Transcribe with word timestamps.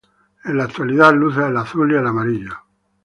En 0.45 0.57
la 0.57 0.63
actualidad 0.63 1.13
luce 1.13 1.45
el 1.45 1.55
azul 1.57 1.91
y 1.91 1.95
el 1.95 2.07
amarillo. 2.07 2.53